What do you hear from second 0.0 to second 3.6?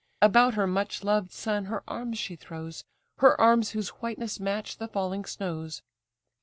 About her much loved son her arms she throws, Her